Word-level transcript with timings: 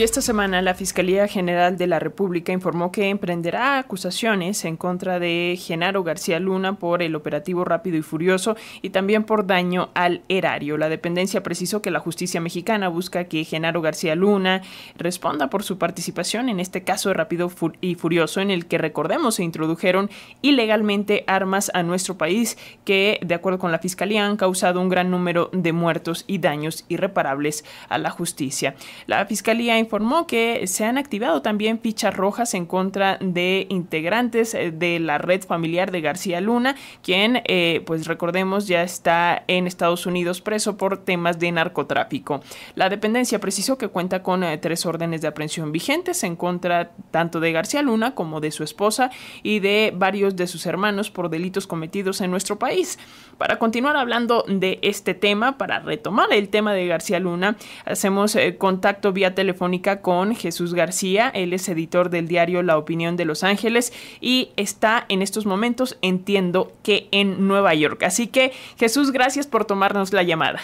Esta 0.00 0.22
semana 0.22 0.62
la 0.62 0.74
Fiscalía 0.74 1.26
General 1.26 1.76
de 1.76 1.88
la 1.88 1.98
República 1.98 2.52
informó 2.52 2.92
que 2.92 3.08
emprenderá 3.08 3.80
acusaciones 3.80 4.64
en 4.64 4.76
contra 4.76 5.18
de 5.18 5.58
Genaro 5.60 6.04
García 6.04 6.38
Luna 6.38 6.78
por 6.78 7.02
el 7.02 7.16
operativo 7.16 7.64
rápido 7.64 7.96
y 7.96 8.02
furioso 8.02 8.54
y 8.80 8.90
también 8.90 9.24
por 9.24 9.48
daño 9.48 9.90
al 9.94 10.22
erario. 10.28 10.78
La 10.78 10.88
dependencia 10.88 11.42
precisó 11.42 11.82
que 11.82 11.90
la 11.90 11.98
justicia 11.98 12.40
mexicana 12.40 12.86
busca 12.86 13.24
que 13.24 13.42
Genaro 13.42 13.82
García 13.82 14.14
Luna 14.14 14.62
responda 14.96 15.50
por 15.50 15.64
su 15.64 15.78
participación 15.78 16.48
en 16.48 16.60
este 16.60 16.84
caso 16.84 17.12
rápido 17.12 17.50
y 17.80 17.96
furioso 17.96 18.40
en 18.40 18.52
el 18.52 18.66
que 18.66 18.78
recordemos 18.78 19.34
se 19.34 19.42
introdujeron 19.42 20.10
ilegalmente 20.42 21.24
armas 21.26 21.72
a 21.74 21.82
nuestro 21.82 22.16
país 22.16 22.56
que 22.84 23.18
de 23.26 23.34
acuerdo 23.34 23.58
con 23.58 23.72
la 23.72 23.80
Fiscalía 23.80 24.24
han 24.24 24.36
causado 24.36 24.80
un 24.80 24.90
gran 24.90 25.10
número 25.10 25.50
de 25.52 25.72
muertos 25.72 26.22
y 26.28 26.38
daños 26.38 26.84
irreparables 26.86 27.64
a 27.88 27.98
la 27.98 28.10
justicia. 28.10 28.76
La 29.08 29.26
Fiscalía 29.26 29.87
informó 29.88 30.26
que 30.26 30.66
se 30.66 30.84
han 30.84 30.98
activado 30.98 31.40
también 31.40 31.80
fichas 31.80 32.14
rojas 32.14 32.52
en 32.52 32.66
contra 32.66 33.16
de 33.22 33.66
integrantes 33.70 34.52
eh, 34.52 34.70
de 34.70 35.00
la 35.00 35.16
red 35.16 35.42
familiar 35.42 35.90
de 35.90 36.02
García 36.02 36.42
Luna, 36.42 36.76
quien, 37.02 37.40
eh, 37.46 37.82
pues 37.86 38.06
recordemos, 38.06 38.66
ya 38.66 38.82
está 38.82 39.44
en 39.46 39.66
Estados 39.66 40.04
Unidos 40.04 40.42
preso 40.42 40.76
por 40.76 40.98
temas 40.98 41.38
de 41.38 41.52
narcotráfico. 41.52 42.42
La 42.74 42.90
dependencia 42.90 43.38
precisó 43.38 43.78
que 43.78 43.88
cuenta 43.88 44.22
con 44.22 44.44
eh, 44.44 44.58
tres 44.58 44.84
órdenes 44.84 45.22
de 45.22 45.28
aprehensión 45.28 45.72
vigentes 45.72 46.22
en 46.22 46.36
contra 46.36 46.90
tanto 47.10 47.40
de 47.40 47.52
García 47.52 47.80
Luna 47.80 48.14
como 48.14 48.40
de 48.40 48.50
su 48.50 48.64
esposa 48.64 49.10
y 49.42 49.60
de 49.60 49.94
varios 49.96 50.36
de 50.36 50.46
sus 50.48 50.66
hermanos 50.66 51.10
por 51.10 51.30
delitos 51.30 51.66
cometidos 51.66 52.20
en 52.20 52.30
nuestro 52.30 52.58
país. 52.58 52.98
Para 53.38 53.58
continuar 53.58 53.96
hablando 53.96 54.44
de 54.48 54.80
este 54.82 55.14
tema, 55.14 55.56
para 55.56 55.78
retomar 55.78 56.30
el 56.32 56.50
tema 56.50 56.74
de 56.74 56.86
García 56.88 57.20
Luna, 57.20 57.56
hacemos 57.86 58.36
contacto 58.58 59.12
vía 59.12 59.34
telefónica 59.34 59.77
con 60.00 60.34
Jesús 60.34 60.74
García. 60.74 61.30
Él 61.34 61.52
es 61.52 61.68
editor 61.68 62.10
del 62.10 62.28
diario 62.28 62.62
La 62.62 62.78
Opinión 62.78 63.16
de 63.16 63.24
Los 63.24 63.44
Ángeles 63.44 63.92
y 64.20 64.50
está 64.56 65.04
en 65.08 65.22
estos 65.22 65.46
momentos, 65.46 65.98
entiendo 66.02 66.72
que 66.82 67.08
en 67.10 67.46
Nueva 67.46 67.74
York. 67.74 68.02
Así 68.02 68.26
que 68.26 68.52
Jesús, 68.78 69.12
gracias 69.12 69.46
por 69.46 69.64
tomarnos 69.64 70.12
la 70.12 70.22
llamada. 70.22 70.60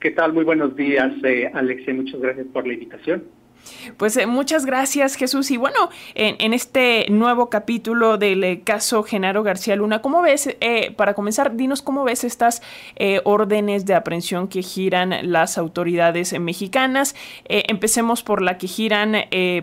¿Qué 0.00 0.10
tal? 0.10 0.32
Muy 0.32 0.44
buenos 0.44 0.76
días, 0.76 1.12
eh, 1.24 1.50
Alexia. 1.52 1.92
Muchas 1.92 2.20
gracias 2.20 2.46
por 2.52 2.66
la 2.66 2.72
invitación. 2.72 3.24
Pues 3.96 4.16
eh, 4.16 4.26
muchas 4.26 4.66
gracias 4.66 5.14
Jesús. 5.14 5.50
Y 5.50 5.56
bueno, 5.56 5.90
en, 6.14 6.52
este 6.54 7.06
nuevo 7.08 7.50
capítulo 7.50 8.18
del 8.18 8.42
eh, 8.44 8.60
caso 8.62 9.02
Genaro 9.02 9.42
García 9.42 9.76
Luna, 9.76 10.02
¿cómo 10.02 10.22
ves, 10.22 10.56
eh, 10.60 10.92
para 10.92 11.14
comenzar, 11.14 11.56
dinos 11.56 11.82
cómo 11.82 12.04
ves 12.04 12.24
estas 12.24 12.62
órdenes 13.24 13.86
de 13.86 13.94
aprehensión 13.94 14.48
que 14.48 14.62
giran 14.62 15.14
las 15.30 15.58
autoridades 15.58 16.38
mexicanas? 16.38 17.14
empecemos 17.46 18.22
por 18.22 18.42
la 18.42 18.58
que 18.58 18.66
giran 18.66 19.16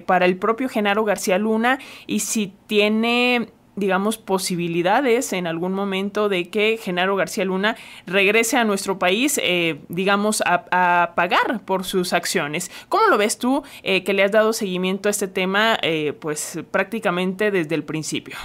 para 0.05 0.25
el 0.25 0.37
propio 0.37 0.69
Genaro 0.69 1.03
García 1.03 1.37
Luna 1.37 1.79
y 2.05 2.19
si 2.19 2.53
tiene 2.67 3.49
digamos, 3.77 4.17
posibilidades 4.17 5.31
en 5.33 5.47
algún 5.47 5.73
momento 5.73 6.27
de 6.29 6.49
que 6.49 6.77
Genaro 6.77 7.15
García 7.15 7.45
Luna 7.45 7.75
regrese 8.07 8.57
a 8.57 8.65
nuestro 8.65 8.99
país, 8.99 9.39
eh, 9.41 9.77
digamos, 9.87 10.43
a, 10.45 11.13
pagar 11.15 11.63
por 11.63 11.83
sus 11.83 12.11
acciones. 12.11 12.71
¿Cómo 12.89 13.07
lo 13.07 13.17
ves 13.17 13.37
tú 13.37 13.63
eh, 13.83 14.03
que 14.03 14.13
le 14.13 14.23
has 14.23 14.31
dado 14.31 14.51
seguimiento 14.51 15.09
a 15.09 15.11
este 15.11 15.27
tema, 15.27 15.77
eh, 15.83 16.13
pues 16.19 16.59
prácticamente 16.71 17.51
desde 17.51 17.75
el 17.75 17.83
principio? 17.83 18.35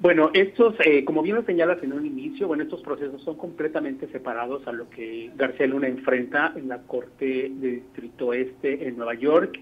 Bueno, 0.00 0.30
estos, 0.34 0.74
como 1.06 1.22
bien 1.22 1.36
lo 1.36 1.44
señalas 1.44 1.82
en 1.82 1.92
un 1.94 2.04
inicio, 2.04 2.48
bueno, 2.48 2.64
estos 2.64 2.82
procesos 2.82 3.22
son 3.22 3.36
completamente 3.36 4.08
separados 4.08 4.66
a 4.66 4.72
lo 4.72 4.90
que 4.90 5.30
García 5.36 5.66
Luna 5.66 5.88
enfrenta 5.88 6.52
en 6.54 6.68
la 6.68 6.82
Corte 6.82 7.50
de 7.50 7.70
Distrito 7.70 8.34
Este 8.34 8.88
en 8.88 8.96
Nueva 8.96 9.14
York 9.14 9.58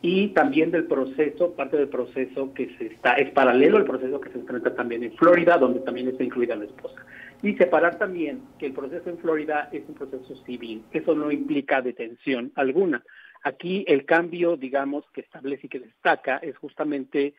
y 0.00 0.28
también 0.28 0.70
del 0.70 0.84
proceso, 0.84 1.54
parte 1.54 1.76
del 1.76 1.88
proceso 1.88 2.54
que 2.54 2.74
se 2.78 2.86
está, 2.86 3.14
es 3.14 3.30
paralelo 3.30 3.78
al 3.78 3.84
proceso 3.84 4.20
que 4.20 4.30
se 4.30 4.38
enfrenta 4.38 4.74
también 4.74 5.02
en 5.02 5.12
Florida, 5.16 5.58
donde 5.58 5.80
también 5.80 6.08
está 6.08 6.22
incluida 6.22 6.54
la 6.54 6.66
esposa. 6.66 7.04
Y 7.42 7.54
separar 7.54 7.98
también 7.98 8.42
que 8.58 8.66
el 8.66 8.72
proceso 8.72 9.10
en 9.10 9.18
Florida 9.18 9.68
es 9.72 9.82
un 9.88 9.94
proceso 9.94 10.36
civil, 10.44 10.84
eso 10.92 11.14
no 11.14 11.32
implica 11.32 11.82
detención 11.82 12.52
alguna. 12.54 13.02
Aquí 13.42 13.84
el 13.88 14.04
cambio, 14.04 14.56
digamos, 14.56 15.04
que 15.12 15.20
establece 15.20 15.66
y 15.66 15.70
que 15.70 15.80
destaca 15.80 16.38
es 16.38 16.56
justamente 16.58 17.34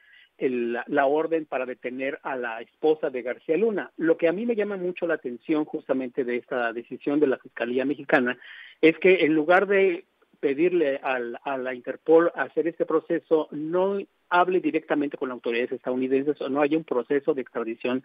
la 0.48 1.06
orden 1.06 1.46
para 1.46 1.66
detener 1.66 2.20
a 2.24 2.38
la 2.38 2.62
esposa 2.62 3.10
de 3.10 3.22
García 3.22 3.58
Luna. 3.58 3.92
Lo 3.98 4.16
que 4.18 4.30
a 4.30 4.32
mí 4.32 4.46
me 4.46 4.56
llama 4.56 4.78
mucho 4.78 5.06
la 5.06 5.16
atención 5.16 5.66
justamente 5.66 6.24
de 6.24 6.38
esta 6.38 6.72
decisión 6.72 7.20
de 7.20 7.28
la 7.28 7.38
Fiscalía 7.38 7.84
Mexicana 7.84 8.38
es 8.80 8.98
que 9.00 9.26
en 9.26 9.34
lugar 9.34 9.68
de 9.68 10.06
pedirle 10.40 11.00
al, 11.04 11.40
a 11.44 11.58
la 11.58 11.74
Interpol 11.74 12.32
hacer 12.36 12.68
este 12.68 12.86
proceso 12.86 13.48
no 13.52 14.00
hable 14.30 14.60
directamente 14.60 15.18
con 15.18 15.30
las 15.30 15.36
autoridades 15.36 15.72
estadounidenses 15.72 16.40
o 16.42 16.50
no 16.50 16.62
haya 16.62 16.78
un 16.78 16.84
proceso 16.84 17.34
de 17.34 17.42
extradición, 17.42 18.04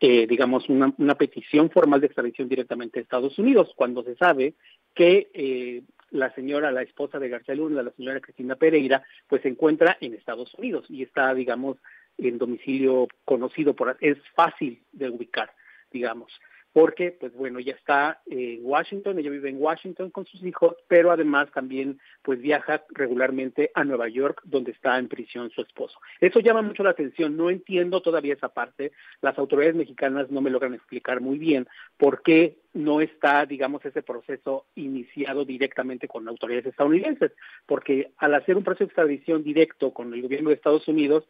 eh, 0.00 0.26
digamos, 0.26 0.68
una, 0.68 0.92
una, 0.98 1.14
petición 1.16 1.70
formal 1.70 2.00
de 2.00 2.06
extradición 2.06 2.48
directamente 2.48 2.98
a 2.98 3.02
Estados 3.02 3.38
Unidos, 3.38 3.72
cuando 3.76 4.02
se 4.02 4.16
sabe 4.16 4.54
que 4.94 5.28
eh, 5.34 5.82
la 6.10 6.34
señora, 6.34 6.70
la 6.70 6.82
esposa 6.82 7.18
de 7.18 7.28
García 7.28 7.54
Luna, 7.54 7.82
la 7.82 7.90
señora 7.90 8.20
Cristina 8.20 8.56
Pereira, 8.56 9.02
pues 9.28 9.42
se 9.42 9.48
encuentra 9.48 9.98
en 10.00 10.14
Estados 10.14 10.54
Unidos 10.54 10.86
y 10.88 11.02
está, 11.02 11.34
digamos, 11.34 11.76
en 12.16 12.38
domicilio 12.38 13.06
conocido 13.24 13.74
por, 13.74 13.96
es 14.00 14.16
fácil 14.34 14.82
de 14.92 15.10
ubicar, 15.10 15.52
digamos 15.92 16.32
porque, 16.76 17.10
pues 17.10 17.32
bueno, 17.32 17.58
ya 17.58 17.72
está 17.72 18.20
en 18.26 18.60
Washington, 18.62 19.18
ella 19.18 19.30
vive 19.30 19.48
en 19.48 19.62
Washington 19.62 20.10
con 20.10 20.26
sus 20.26 20.44
hijos, 20.44 20.76
pero 20.88 21.10
además 21.10 21.50
también, 21.50 21.98
pues 22.20 22.38
viaja 22.38 22.84
regularmente 22.90 23.70
a 23.72 23.82
Nueva 23.82 24.10
York, 24.10 24.42
donde 24.44 24.72
está 24.72 24.98
en 24.98 25.08
prisión 25.08 25.48
su 25.48 25.62
esposo. 25.62 25.98
Eso 26.20 26.38
llama 26.40 26.60
mucho 26.60 26.82
la 26.82 26.90
atención, 26.90 27.34
no 27.34 27.48
entiendo 27.48 28.02
todavía 28.02 28.34
esa 28.34 28.50
parte, 28.50 28.92
las 29.22 29.38
autoridades 29.38 29.74
mexicanas 29.74 30.30
no 30.30 30.42
me 30.42 30.50
logran 30.50 30.74
explicar 30.74 31.22
muy 31.22 31.38
bien 31.38 31.66
por 31.96 32.20
qué 32.20 32.58
no 32.74 33.00
está, 33.00 33.46
digamos, 33.46 33.82
ese 33.86 34.02
proceso 34.02 34.66
iniciado 34.74 35.46
directamente 35.46 36.08
con 36.08 36.28
autoridades 36.28 36.66
estadounidenses, 36.66 37.32
porque 37.64 38.10
al 38.18 38.34
hacer 38.34 38.54
un 38.54 38.64
proceso 38.64 38.84
de 38.84 38.88
extradición 38.88 39.42
directo 39.42 39.94
con 39.94 40.12
el 40.12 40.20
gobierno 40.20 40.50
de 40.50 40.56
Estados 40.56 40.86
Unidos, 40.88 41.26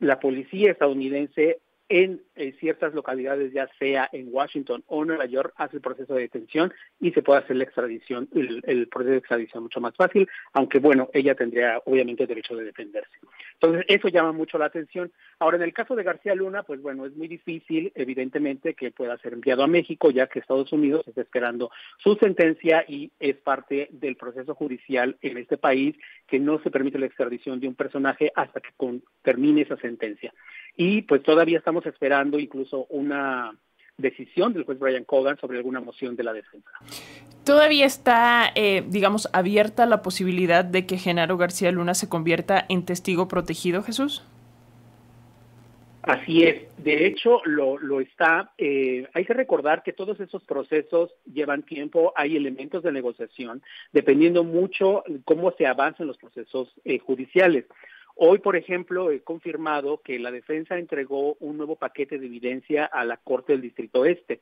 la 0.00 0.18
policía 0.18 0.72
estadounidense 0.72 1.60
en, 1.88 2.22
ciertas 2.60 2.94
localidades, 2.94 3.52
ya 3.52 3.68
sea 3.78 4.08
en 4.12 4.28
Washington 4.30 4.84
o 4.86 5.04
Nueva 5.04 5.26
York, 5.26 5.54
hace 5.56 5.76
el 5.76 5.82
proceso 5.82 6.14
de 6.14 6.22
detención 6.22 6.72
y 7.00 7.12
se 7.12 7.22
puede 7.22 7.40
hacer 7.40 7.56
la 7.56 7.64
extradición, 7.64 8.28
el, 8.34 8.88
proceso 8.88 9.12
de 9.12 9.18
extradición 9.18 9.62
mucho 9.62 9.80
más 9.80 9.94
fácil, 9.94 10.28
aunque 10.52 10.78
bueno, 10.78 11.08
ella 11.12 11.34
tendría 11.34 11.80
obviamente 11.84 12.26
derecho 12.26 12.56
de 12.56 12.64
defenderse. 12.64 13.16
Entonces, 13.54 13.84
eso 13.88 14.08
llama 14.08 14.32
mucho 14.32 14.58
la 14.58 14.66
atención. 14.66 15.10
Ahora, 15.38 15.56
en 15.56 15.62
el 15.62 15.72
caso 15.72 15.96
de 15.96 16.02
García 16.02 16.34
Luna, 16.34 16.62
pues 16.62 16.82
bueno, 16.82 17.06
es 17.06 17.16
muy 17.16 17.28
difícil, 17.28 17.90
evidentemente, 17.94 18.74
que 18.74 18.90
pueda 18.90 19.16
ser 19.18 19.32
enviado 19.32 19.62
a 19.62 19.66
México, 19.66 20.10
ya 20.10 20.26
que 20.26 20.40
Estados 20.40 20.72
Unidos 20.72 21.06
está 21.08 21.22
esperando 21.22 21.70
su 21.98 22.16
sentencia 22.16 22.84
y 22.86 23.10
es 23.18 23.36
parte 23.36 23.88
del 23.92 24.16
proceso 24.16 24.54
judicial 24.54 25.16
en 25.22 25.38
este 25.38 25.56
país 25.56 25.96
que 26.26 26.38
no 26.38 26.60
se 26.62 26.70
permite 26.70 26.98
la 26.98 27.06
extradición 27.06 27.60
de 27.60 27.68
un 27.68 27.74
personaje 27.74 28.30
hasta 28.34 28.60
que 28.60 28.70
termine 29.22 29.62
esa 29.62 29.76
sentencia. 29.76 30.32
Y 30.76 31.02
pues 31.02 31.22
todavía 31.22 31.58
estamos 31.58 31.86
esperando 31.86 32.38
incluso 32.38 32.86
una 32.90 33.52
decisión 33.96 34.52
del 34.52 34.64
juez 34.64 34.78
Brian 34.78 35.04
Cogan 35.04 35.38
sobre 35.38 35.58
alguna 35.58 35.80
moción 35.80 36.16
de 36.16 36.24
la 36.24 36.32
defensa. 36.32 36.70
¿Todavía 37.44 37.86
está, 37.86 38.50
eh, 38.54 38.84
digamos, 38.86 39.28
abierta 39.32 39.86
la 39.86 40.02
posibilidad 40.02 40.64
de 40.64 40.86
que 40.86 40.98
Genaro 40.98 41.36
García 41.36 41.72
Luna 41.72 41.94
se 41.94 42.08
convierta 42.08 42.66
en 42.68 42.84
testigo 42.84 43.28
protegido, 43.28 43.82
Jesús? 43.82 44.22
Así 46.02 46.44
es. 46.44 46.62
De 46.78 47.06
hecho, 47.06 47.40
lo, 47.44 47.78
lo 47.78 48.00
está. 48.00 48.52
Eh, 48.58 49.08
hay 49.12 49.24
que 49.24 49.34
recordar 49.34 49.82
que 49.82 49.92
todos 49.92 50.20
esos 50.20 50.44
procesos 50.44 51.12
llevan 51.24 51.64
tiempo, 51.64 52.12
hay 52.14 52.36
elementos 52.36 52.84
de 52.84 52.92
negociación, 52.92 53.60
dependiendo 53.92 54.44
mucho 54.44 55.02
cómo 55.24 55.50
se 55.58 55.66
avanzan 55.66 56.06
los 56.06 56.16
procesos 56.16 56.72
eh, 56.84 57.00
judiciales. 57.00 57.64
Hoy, 58.18 58.38
por 58.38 58.56
ejemplo, 58.56 59.10
he 59.10 59.20
confirmado 59.20 60.00
que 60.02 60.18
la 60.18 60.30
defensa 60.30 60.78
entregó 60.78 61.34
un 61.34 61.58
nuevo 61.58 61.76
paquete 61.76 62.18
de 62.18 62.26
evidencia 62.26 62.86
a 62.86 63.04
la 63.04 63.18
Corte 63.18 63.52
del 63.52 63.60
Distrito 63.60 64.06
Este. 64.06 64.40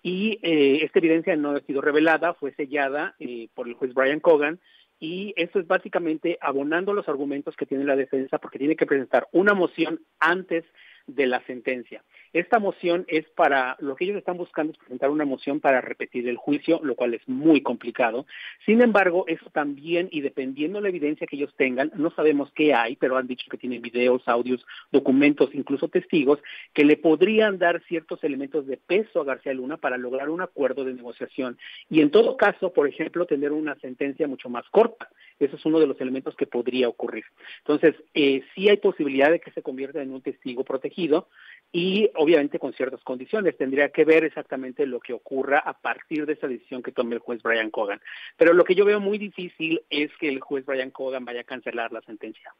Y 0.00 0.38
eh, 0.42 0.84
esta 0.84 1.00
evidencia 1.00 1.34
no 1.34 1.50
ha 1.50 1.60
sido 1.62 1.80
revelada, 1.80 2.34
fue 2.34 2.54
sellada 2.54 3.16
eh, 3.18 3.48
por 3.54 3.66
el 3.66 3.74
juez 3.74 3.92
Brian 3.92 4.20
Cogan, 4.20 4.60
y 5.00 5.34
eso 5.36 5.58
es 5.58 5.66
básicamente 5.66 6.38
abonando 6.40 6.92
los 6.92 7.08
argumentos 7.08 7.56
que 7.56 7.66
tiene 7.66 7.84
la 7.84 7.96
defensa 7.96 8.38
porque 8.38 8.58
tiene 8.58 8.76
que 8.76 8.86
presentar 8.86 9.26
una 9.32 9.52
moción 9.52 10.00
antes 10.20 10.64
de 11.08 11.26
la 11.26 11.44
sentencia. 11.46 12.04
Esta 12.32 12.58
moción 12.58 13.04
es 13.08 13.26
para, 13.30 13.76
lo 13.80 13.96
que 13.96 14.04
ellos 14.04 14.16
están 14.16 14.36
buscando 14.36 14.72
es 14.72 14.78
presentar 14.78 15.10
una 15.10 15.24
moción 15.24 15.60
para 15.60 15.80
repetir 15.80 16.28
el 16.28 16.36
juicio, 16.36 16.80
lo 16.82 16.94
cual 16.94 17.14
es 17.14 17.26
muy 17.28 17.62
complicado. 17.62 18.26
Sin 18.66 18.82
embargo, 18.82 19.24
eso 19.26 19.48
también, 19.50 20.08
y 20.10 20.20
dependiendo 20.20 20.78
de 20.78 20.82
la 20.82 20.88
evidencia 20.88 21.26
que 21.26 21.36
ellos 21.36 21.54
tengan, 21.56 21.90
no 21.94 22.10
sabemos 22.10 22.50
qué 22.52 22.74
hay, 22.74 22.96
pero 22.96 23.16
han 23.16 23.26
dicho 23.26 23.46
que 23.50 23.56
tienen 23.56 23.82
videos, 23.82 24.22
audios, 24.26 24.64
documentos, 24.92 25.50
incluso 25.54 25.88
testigos, 25.88 26.40
que 26.74 26.84
le 26.84 26.96
podrían 26.96 27.58
dar 27.58 27.82
ciertos 27.84 28.22
elementos 28.24 28.66
de 28.66 28.76
peso 28.76 29.20
a 29.20 29.24
García 29.24 29.54
Luna 29.54 29.76
para 29.76 29.96
lograr 29.96 30.28
un 30.28 30.42
acuerdo 30.42 30.84
de 30.84 30.94
negociación. 30.94 31.58
Y 31.90 32.00
en 32.00 32.10
todo 32.10 32.36
caso, 32.36 32.72
por 32.72 32.88
ejemplo, 32.88 33.26
tener 33.26 33.52
una 33.52 33.74
sentencia 33.76 34.28
mucho 34.28 34.48
más 34.48 34.68
corta. 34.70 35.08
Eso 35.38 35.56
es 35.56 35.64
uno 35.64 35.78
de 35.78 35.86
los 35.86 36.00
elementos 36.00 36.34
que 36.34 36.46
podría 36.46 36.88
ocurrir. 36.88 37.24
Entonces, 37.58 37.94
eh, 38.14 38.42
sí 38.54 38.68
hay 38.68 38.76
posibilidad 38.78 39.30
de 39.30 39.40
que 39.40 39.52
se 39.52 39.62
convierta 39.62 40.02
en 40.02 40.12
un 40.12 40.20
testigo 40.20 40.64
protegido 40.64 41.28
y 41.72 42.10
obviamente 42.18 42.58
con 42.58 42.72
ciertas 42.72 43.02
condiciones. 43.02 43.56
Tendría 43.56 43.88
que 43.90 44.04
ver 44.04 44.24
exactamente 44.24 44.86
lo 44.86 45.00
que 45.00 45.12
ocurra 45.12 45.58
a 45.58 45.72
partir 45.72 46.26
de 46.26 46.34
esa 46.34 46.48
decisión 46.48 46.82
que 46.82 46.92
tome 46.92 47.14
el 47.14 47.20
juez 47.20 47.42
Brian 47.42 47.70
Cogan. 47.70 48.00
Pero 48.36 48.52
lo 48.52 48.64
que 48.64 48.74
yo 48.74 48.84
veo 48.84 49.00
muy 49.00 49.18
difícil 49.18 49.82
es 49.88 50.10
que 50.18 50.28
el 50.28 50.40
juez 50.40 50.66
Brian 50.66 50.90
Cogan 50.90 51.24
vaya 51.24 51.40
a 51.40 51.44
cancelar 51.44 51.92
la 51.92 52.02
sentencia. 52.02 52.52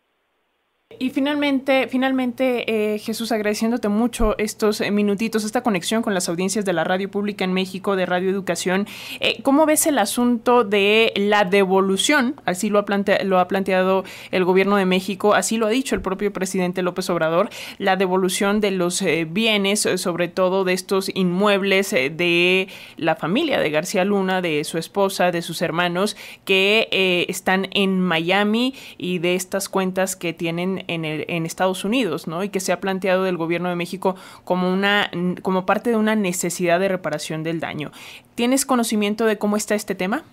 Y 0.99 1.11
finalmente, 1.11 1.87
finalmente 1.89 2.95
eh, 2.95 2.99
Jesús, 2.99 3.31
agradeciéndote 3.31 3.89
mucho 3.89 4.37
estos 4.39 4.81
eh, 4.81 4.91
minutitos, 4.91 5.45
esta 5.45 5.63
conexión 5.63 6.01
con 6.03 6.15
las 6.15 6.31
audiencias 6.31 6.65
de 6.65 6.73
la 6.73 6.83
radio 6.83 7.11
pública 7.11 7.45
en 7.45 7.53
México, 7.53 7.95
de 7.95 8.07
Radio 8.07 8.31
Educación, 8.31 8.87
eh, 9.21 9.43
¿cómo 9.43 9.67
ves 9.67 9.87
el 9.87 9.99
asunto 9.99 10.65
de 10.65 11.13
la 11.15 11.45
devolución? 11.45 12.41
Así 12.47 12.71
lo 12.71 12.79
ha, 12.79 12.85
lo 13.23 13.39
ha 13.39 13.49
planteado 13.49 14.05
el 14.31 14.47
gobierno 14.47 14.77
de 14.77 14.87
México, 14.87 15.35
así 15.35 15.59
lo 15.59 15.67
ha 15.67 15.71
dicho 15.71 15.95
el 15.95 16.01
propio 16.01 16.33
presidente 16.33 16.81
López 16.81 17.11
Obrador, 17.11 17.51
la 17.77 17.97
devolución 17.97 18.61
de 18.61 18.71
los 18.71 19.05
bienes, 19.29 19.87
sobre 19.97 20.29
todo 20.29 20.65
de 20.65 20.73
estos 20.73 21.11
inmuebles 21.15 21.91
de 21.91 22.69
la 22.97 23.15
familia 23.15 23.61
de 23.61 23.71
García 23.71 24.07
Luna, 24.07 24.41
de 24.41 24.65
su 24.65 24.79
esposa, 24.79 25.33
de 25.33 25.43
sus 25.43 25.61
hermanos, 25.61 26.17
que 26.47 27.27
están 27.29 27.69
en 27.73 28.01
Miami 28.01 28.75
y 28.97 29.19
de 29.19 29.35
estas 29.35 29.69
cuentas 29.69 30.17
que 30.17 30.33
tienen 30.33 30.78
en, 30.87 31.47
Estados 31.47 31.85
Unidos, 31.85 32.29
¿no? 32.29 32.45
Y 32.45 32.49
que 32.51 32.61
se 32.61 32.73
ha 32.73 32.81
planteado 32.81 33.25
del 33.25 33.37
gobierno 33.37 33.69
de 33.69 33.77
México 33.77 34.17
como, 34.45 34.73
una, 34.73 35.11
como 35.43 35.67
parte 35.67 35.91
de 35.91 35.97
una 35.97 36.15
necesidad 36.15 36.81
de 36.81 36.89
reparación 36.89 37.43
del 37.43 37.61
daño. 37.61 37.91
¿Tienes 38.35 38.67
conocimiento 38.67 39.27
de 39.27 39.39
cómo 39.39 39.57
está 39.57 39.75
este 39.75 39.95
tema? 39.95 40.25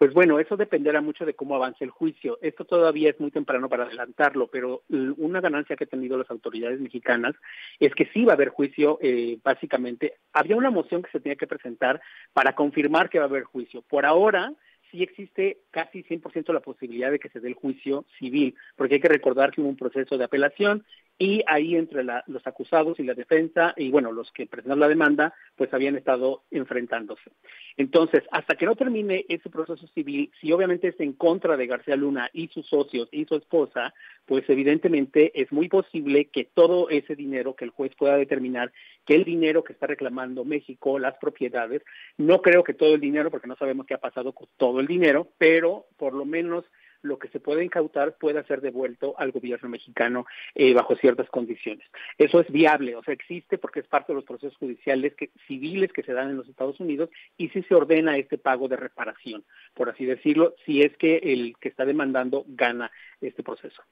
Pues 0.00 0.14
bueno, 0.14 0.40
eso 0.40 0.56
dependerá 0.56 1.02
mucho 1.02 1.26
de 1.26 1.34
cómo 1.34 1.56
avance 1.56 1.84
el 1.84 1.90
juicio. 1.90 2.38
Esto 2.40 2.64
todavía 2.64 3.10
es 3.10 3.20
muy 3.20 3.30
temprano 3.30 3.68
para 3.68 3.84
adelantarlo, 3.84 4.46
pero 4.46 4.80
una 4.88 5.42
ganancia 5.42 5.76
que 5.76 5.84
han 5.84 5.90
tenido 5.90 6.16
las 6.16 6.30
autoridades 6.30 6.80
mexicanas 6.80 7.34
es 7.78 7.94
que 7.94 8.06
sí 8.06 8.24
va 8.24 8.32
a 8.32 8.36
haber 8.36 8.48
juicio, 8.48 8.98
eh, 9.02 9.38
básicamente. 9.44 10.14
Había 10.32 10.56
una 10.56 10.70
moción 10.70 11.02
que 11.02 11.10
se 11.10 11.20
tenía 11.20 11.36
que 11.36 11.46
presentar 11.46 12.00
para 12.32 12.54
confirmar 12.54 13.10
que 13.10 13.18
va 13.18 13.26
a 13.26 13.28
haber 13.28 13.44
juicio. 13.44 13.82
Por 13.82 14.06
ahora, 14.06 14.54
sí 14.90 15.02
existe 15.02 15.58
casi 15.70 16.02
100% 16.02 16.52
la 16.52 16.60
posibilidad 16.60 17.10
de 17.10 17.18
que 17.18 17.28
se 17.28 17.40
dé 17.40 17.48
el 17.48 17.54
juicio 17.54 18.04
civil, 18.18 18.54
porque 18.76 18.94
hay 18.94 19.00
que 19.00 19.08
recordar 19.08 19.50
que 19.50 19.60
hubo 19.60 19.68
un 19.68 19.76
proceso 19.76 20.18
de 20.18 20.24
apelación 20.24 20.84
y 21.18 21.42
ahí 21.46 21.76
entre 21.76 22.02
los 22.02 22.46
acusados 22.46 22.98
y 22.98 23.02
la 23.02 23.12
defensa 23.12 23.74
y 23.76 23.90
bueno, 23.90 24.10
los 24.10 24.32
que 24.32 24.46
presentaron 24.46 24.80
la 24.80 24.88
demanda, 24.88 25.34
pues 25.54 25.72
habían 25.74 25.96
estado 25.96 26.44
enfrentándose. 26.50 27.30
Entonces, 27.76 28.22
hasta 28.32 28.54
que 28.54 28.64
no 28.64 28.74
termine 28.74 29.26
ese 29.28 29.50
proceso 29.50 29.86
civil, 29.88 30.32
si 30.40 30.50
obviamente 30.50 30.88
es 30.88 30.98
en 30.98 31.12
contra 31.12 31.58
de 31.58 31.66
García 31.66 31.94
Luna 31.94 32.30
y 32.32 32.48
sus 32.48 32.66
socios 32.66 33.08
y 33.12 33.26
su 33.26 33.36
esposa, 33.36 33.92
pues 34.30 34.48
evidentemente 34.48 35.32
es 35.34 35.50
muy 35.50 35.68
posible 35.68 36.26
que 36.26 36.44
todo 36.44 36.88
ese 36.88 37.16
dinero 37.16 37.56
que 37.56 37.64
el 37.64 37.72
juez 37.72 37.96
pueda 37.96 38.16
determinar 38.16 38.70
que 39.04 39.16
el 39.16 39.24
dinero 39.24 39.64
que 39.64 39.72
está 39.72 39.88
reclamando 39.88 40.44
México, 40.44 41.00
las 41.00 41.16
propiedades, 41.16 41.82
no 42.16 42.40
creo 42.40 42.62
que 42.62 42.72
todo 42.72 42.94
el 42.94 43.00
dinero, 43.00 43.32
porque 43.32 43.48
no 43.48 43.56
sabemos 43.56 43.86
qué 43.86 43.94
ha 43.94 43.98
pasado 43.98 44.32
con 44.32 44.46
todo 44.56 44.78
el 44.78 44.86
dinero, 44.86 45.26
pero 45.36 45.86
por 45.96 46.14
lo 46.14 46.24
menos 46.24 46.64
lo 47.02 47.18
que 47.18 47.26
se 47.30 47.40
puede 47.40 47.64
incautar 47.64 48.18
pueda 48.18 48.44
ser 48.44 48.60
devuelto 48.60 49.16
al 49.18 49.32
gobierno 49.32 49.68
mexicano 49.68 50.26
eh, 50.54 50.74
bajo 50.74 50.94
ciertas 50.94 51.28
condiciones. 51.28 51.88
Eso 52.16 52.38
es 52.38 52.48
viable, 52.52 52.94
o 52.94 53.02
sea, 53.02 53.14
existe 53.14 53.58
porque 53.58 53.80
es 53.80 53.88
parte 53.88 54.12
de 54.12 54.16
los 54.16 54.24
procesos 54.24 54.56
judiciales 54.58 55.12
que, 55.16 55.30
civiles 55.48 55.92
que 55.92 56.04
se 56.04 56.12
dan 56.12 56.30
en 56.30 56.36
los 56.36 56.48
Estados 56.48 56.78
Unidos 56.78 57.10
y 57.36 57.48
si 57.48 57.64
se 57.64 57.74
ordena 57.74 58.16
este 58.16 58.38
pago 58.38 58.68
de 58.68 58.76
reparación, 58.76 59.42
por 59.74 59.90
así 59.90 60.04
decirlo, 60.04 60.54
si 60.64 60.82
es 60.82 60.96
que 60.98 61.16
el 61.16 61.56
que 61.60 61.68
está 61.68 61.84
demandando 61.84 62.44
gana 62.46 62.92
este 63.20 63.42
proceso. 63.42 63.82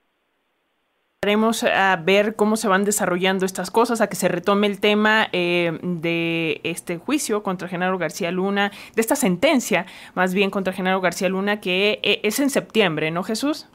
Estaremos 1.21 1.65
a 1.65 1.97
ver 1.97 2.35
cómo 2.37 2.55
se 2.55 2.69
van 2.69 2.85
desarrollando 2.85 3.45
estas 3.45 3.71
cosas, 3.71 3.99
a 3.99 4.07
que 4.07 4.15
se 4.15 4.29
retome 4.29 4.67
el 4.67 4.79
tema 4.79 5.27
eh, 5.33 5.77
de 5.83 6.61
este 6.63 6.95
juicio 6.95 7.43
contra 7.43 7.67
Genaro 7.67 7.97
García 7.97 8.31
Luna, 8.31 8.71
de 8.95 9.01
esta 9.01 9.17
sentencia 9.17 9.85
más 10.15 10.33
bien 10.33 10.49
contra 10.49 10.71
Genaro 10.71 11.01
García 11.01 11.27
Luna, 11.27 11.59
que 11.59 11.99
eh, 12.03 12.21
es 12.23 12.39
en 12.39 12.49
septiembre, 12.49 13.11
¿no, 13.11 13.23
Jesús? 13.23 13.67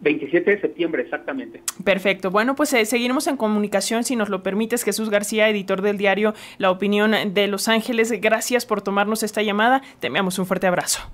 27 0.00 0.50
de 0.50 0.60
septiembre, 0.60 1.02
exactamente. 1.02 1.62
Perfecto. 1.84 2.32
Bueno, 2.32 2.56
pues 2.56 2.72
eh, 2.72 2.84
seguiremos 2.84 3.28
en 3.28 3.36
comunicación, 3.36 4.02
si 4.02 4.16
nos 4.16 4.28
lo 4.28 4.42
permites. 4.42 4.82
Jesús 4.82 5.08
García, 5.08 5.48
editor 5.48 5.82
del 5.82 5.98
diario 5.98 6.34
La 6.58 6.72
Opinión 6.72 7.14
de 7.32 7.46
Los 7.46 7.68
Ángeles, 7.68 8.10
gracias 8.20 8.66
por 8.66 8.82
tomarnos 8.82 9.22
esta 9.22 9.40
llamada. 9.40 9.82
Te 10.00 10.08
enviamos 10.08 10.36
un 10.40 10.46
fuerte 10.46 10.66
abrazo. 10.66 11.08